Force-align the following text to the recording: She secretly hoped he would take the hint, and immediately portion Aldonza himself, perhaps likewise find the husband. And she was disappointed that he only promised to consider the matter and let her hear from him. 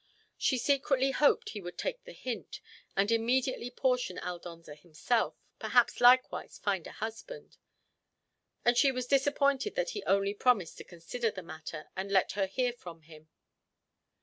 She 0.35 0.57
secretly 0.57 1.11
hoped 1.11 1.49
he 1.49 1.61
would 1.61 1.77
take 1.77 2.05
the 2.05 2.11
hint, 2.13 2.59
and 2.97 3.11
immediately 3.11 3.69
portion 3.69 4.17
Aldonza 4.17 4.73
himself, 4.73 5.35
perhaps 5.59 6.01
likewise 6.01 6.57
find 6.57 6.87
the 6.87 6.93
husband. 6.93 7.57
And 8.65 8.75
she 8.75 8.91
was 8.91 9.05
disappointed 9.05 9.75
that 9.75 9.91
he 9.91 10.03
only 10.05 10.33
promised 10.33 10.79
to 10.79 10.83
consider 10.83 11.29
the 11.29 11.43
matter 11.43 11.89
and 11.95 12.11
let 12.11 12.31
her 12.31 12.47
hear 12.47 12.73
from 12.73 13.03
him. 13.03 13.29